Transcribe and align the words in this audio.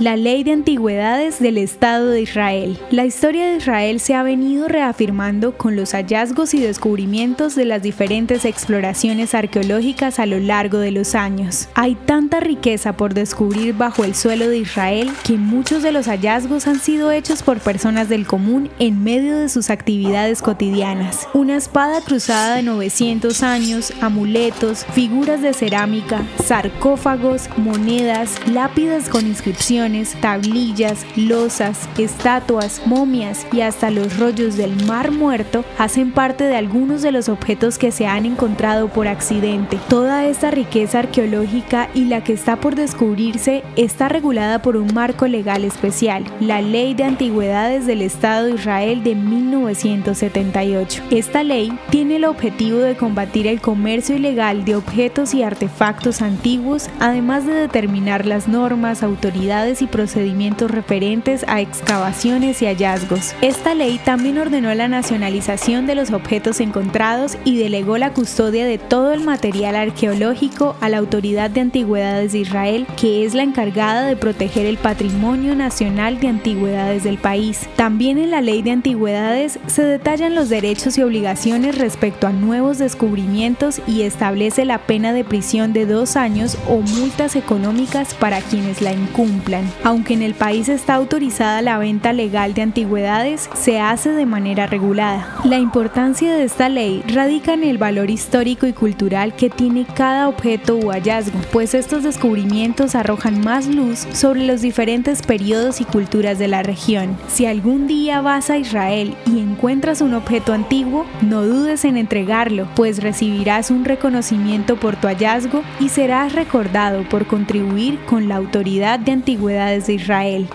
la 0.00 0.16
Ley 0.16 0.44
de 0.44 0.52
Antigüedades 0.52 1.40
del 1.40 1.58
Estado 1.58 2.08
de 2.08 2.22
Israel. 2.22 2.78
La 2.90 3.04
historia 3.04 3.50
de 3.50 3.58
Israel 3.58 4.00
se 4.00 4.14
ha 4.14 4.22
venido 4.22 4.66
reafirmando 4.66 5.58
con 5.58 5.76
los 5.76 5.92
hallazgos 5.92 6.54
y 6.54 6.58
descubrimientos 6.58 7.54
de 7.54 7.66
las 7.66 7.82
diferentes 7.82 8.46
exploraciones 8.46 9.34
arqueológicas 9.34 10.18
a 10.18 10.24
lo 10.24 10.40
largo 10.40 10.78
de 10.78 10.90
los 10.90 11.14
años. 11.14 11.68
Hay 11.74 11.96
tanta 11.96 12.40
riqueza 12.40 12.94
por 12.96 13.12
descubrir 13.12 13.74
bajo 13.74 14.02
el 14.02 14.14
suelo 14.14 14.48
de 14.48 14.56
Israel 14.56 15.10
que 15.22 15.36
muchos 15.36 15.82
de 15.82 15.92
los 15.92 16.06
hallazgos 16.06 16.66
han 16.66 16.80
sido 16.80 17.12
hechos 17.12 17.42
por 17.42 17.58
personas 17.60 18.08
del 18.08 18.26
común 18.26 18.70
en 18.78 19.04
medio 19.04 19.36
de 19.36 19.50
sus 19.50 19.68
actividades 19.68 20.40
cotidianas. 20.40 21.28
Una 21.34 21.56
espada 21.56 22.00
cruzada 22.00 22.56
de 22.56 22.62
900 22.62 23.42
años, 23.42 23.92
amuletos, 24.00 24.86
figuras 24.94 25.42
de 25.42 25.52
cerámica, 25.52 26.22
sarcófagos, 26.42 27.50
monedas, 27.58 28.36
lápidas 28.46 29.10
con 29.10 29.26
inscripciones, 29.26 29.89
tablillas, 30.20 31.04
losas, 31.16 31.88
estatuas, 31.98 32.82
momias 32.86 33.46
y 33.52 33.62
hasta 33.62 33.90
los 33.90 34.18
rollos 34.18 34.56
del 34.56 34.84
mar 34.86 35.10
muerto 35.10 35.64
hacen 35.78 36.12
parte 36.12 36.44
de 36.44 36.56
algunos 36.56 37.02
de 37.02 37.12
los 37.12 37.28
objetos 37.28 37.78
que 37.78 37.90
se 37.90 38.06
han 38.06 38.24
encontrado 38.24 38.88
por 38.88 39.08
accidente. 39.08 39.78
Toda 39.88 40.26
esta 40.26 40.50
riqueza 40.50 41.00
arqueológica 41.00 41.88
y 41.94 42.04
la 42.04 42.22
que 42.22 42.32
está 42.32 42.56
por 42.56 42.76
descubrirse 42.76 43.64
está 43.76 44.08
regulada 44.08 44.62
por 44.62 44.76
un 44.76 44.94
marco 44.94 45.26
legal 45.26 45.64
especial, 45.64 46.24
la 46.40 46.62
Ley 46.62 46.94
de 46.94 47.04
Antigüedades 47.04 47.86
del 47.86 48.02
Estado 48.02 48.46
de 48.46 48.54
Israel 48.54 49.02
de 49.02 49.14
1978. 49.14 51.02
Esta 51.10 51.42
ley 51.42 51.72
tiene 51.90 52.16
el 52.16 52.24
objetivo 52.24 52.78
de 52.78 52.96
combatir 52.96 53.46
el 53.46 53.60
comercio 53.60 54.16
ilegal 54.16 54.64
de 54.64 54.76
objetos 54.76 55.34
y 55.34 55.42
artefactos 55.42 56.22
antiguos, 56.22 56.88
además 57.00 57.46
de 57.46 57.54
determinar 57.54 58.26
las 58.26 58.46
normas, 58.46 59.02
autoridades 59.02 59.79
y 59.82 59.86
procedimientos 59.86 60.70
referentes 60.70 61.44
a 61.48 61.60
excavaciones 61.60 62.62
y 62.62 62.66
hallazgos. 62.66 63.34
Esta 63.40 63.74
ley 63.74 64.00
también 64.04 64.38
ordenó 64.38 64.74
la 64.74 64.88
nacionalización 64.88 65.86
de 65.86 65.94
los 65.94 66.10
objetos 66.12 66.60
encontrados 66.60 67.36
y 67.44 67.58
delegó 67.58 67.98
la 67.98 68.12
custodia 68.12 68.64
de 68.64 68.78
todo 68.78 69.12
el 69.12 69.24
material 69.24 69.76
arqueológico 69.76 70.76
a 70.80 70.88
la 70.88 70.98
Autoridad 70.98 71.50
de 71.50 71.60
Antigüedades 71.60 72.32
de 72.32 72.38
Israel, 72.40 72.86
que 73.00 73.24
es 73.24 73.34
la 73.34 73.42
encargada 73.42 74.06
de 74.06 74.16
proteger 74.16 74.66
el 74.66 74.76
patrimonio 74.78 75.54
nacional 75.54 76.20
de 76.20 76.28
antigüedades 76.28 77.04
del 77.04 77.18
país. 77.18 77.68
También 77.76 78.18
en 78.18 78.30
la 78.30 78.40
ley 78.40 78.62
de 78.62 78.72
antigüedades 78.72 79.58
se 79.66 79.82
detallan 79.82 80.34
los 80.34 80.48
derechos 80.48 80.98
y 80.98 81.02
obligaciones 81.02 81.78
respecto 81.78 82.26
a 82.26 82.32
nuevos 82.32 82.78
descubrimientos 82.78 83.80
y 83.86 84.02
establece 84.02 84.64
la 84.64 84.78
pena 84.78 85.12
de 85.12 85.24
prisión 85.24 85.72
de 85.72 85.86
dos 85.86 86.16
años 86.16 86.58
o 86.68 86.80
multas 86.80 87.36
económicas 87.36 88.14
para 88.14 88.40
quienes 88.40 88.82
la 88.82 88.92
incumplan. 88.92 89.59
Aunque 89.84 90.14
en 90.14 90.22
el 90.22 90.34
país 90.34 90.68
está 90.68 90.94
autorizada 90.94 91.62
la 91.62 91.78
venta 91.78 92.12
legal 92.12 92.54
de 92.54 92.62
antigüedades, 92.62 93.48
se 93.54 93.80
hace 93.80 94.10
de 94.12 94.26
manera 94.26 94.66
regulada. 94.66 95.36
La 95.44 95.58
importancia 95.58 96.32
de 96.32 96.44
esta 96.44 96.68
ley 96.68 97.02
radica 97.08 97.54
en 97.54 97.64
el 97.64 97.78
valor 97.78 98.10
histórico 98.10 98.66
y 98.66 98.72
cultural 98.72 99.34
que 99.34 99.50
tiene 99.50 99.86
cada 99.94 100.28
objeto 100.28 100.78
o 100.78 100.90
hallazgo, 100.90 101.38
pues 101.52 101.74
estos 101.74 102.02
descubrimientos 102.02 102.94
arrojan 102.94 103.40
más 103.40 103.66
luz 103.66 104.06
sobre 104.12 104.46
los 104.46 104.62
diferentes 104.62 105.22
periodos 105.22 105.80
y 105.80 105.84
culturas 105.84 106.38
de 106.38 106.48
la 106.48 106.62
región. 106.62 107.16
Si 107.28 107.46
algún 107.46 107.86
día 107.86 108.20
vas 108.20 108.50
a 108.50 108.58
Israel 108.58 109.16
y 109.26 109.40
encuentras 109.40 110.00
un 110.00 110.14
objeto 110.14 110.52
antiguo, 110.52 111.06
no 111.22 111.42
dudes 111.42 111.84
en 111.84 111.96
entregarlo, 111.96 112.68
pues 112.74 113.02
recibirás 113.02 113.70
un 113.70 113.84
reconocimiento 113.84 114.76
por 114.76 114.96
tu 114.96 115.08
hallazgo 115.08 115.62
y 115.78 115.88
serás 115.88 116.32
recordado 116.32 117.02
por 117.08 117.26
contribuir 117.26 117.98
con 118.06 118.28
la 118.28 118.36
autoridad 118.36 118.98
de 118.98 119.12
de 119.50 119.94
Israel. 119.94 120.48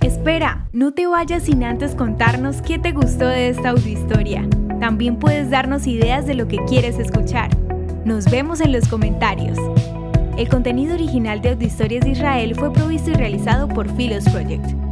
Espera, 0.00 0.66
no 0.72 0.92
te 0.92 1.06
vayas 1.06 1.44
sin 1.44 1.62
antes 1.62 1.94
contarnos 1.94 2.60
qué 2.60 2.78
te 2.78 2.90
gustó 2.90 3.28
de 3.28 3.50
esta 3.50 3.70
audiohistoria. 3.70 4.48
También 4.80 5.16
puedes 5.18 5.50
darnos 5.50 5.86
ideas 5.86 6.26
de 6.26 6.34
lo 6.34 6.48
que 6.48 6.58
quieres 6.64 6.98
escuchar. 6.98 7.50
Nos 8.04 8.28
vemos 8.28 8.60
en 8.60 8.72
los 8.72 8.88
comentarios. 8.88 9.56
El 10.36 10.48
contenido 10.48 10.94
original 10.94 11.40
de 11.42 11.50
Audiohistorias 11.50 12.04
de 12.04 12.10
Israel 12.10 12.54
fue 12.56 12.72
provisto 12.72 13.10
y 13.10 13.14
realizado 13.14 13.68
por 13.68 13.88
Philos 13.94 14.24
Project. 14.30 14.89